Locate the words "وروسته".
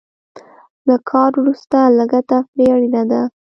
1.41-1.77